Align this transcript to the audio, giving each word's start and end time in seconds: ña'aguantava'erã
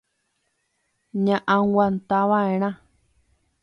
ña'aguantava'erã 1.23 2.69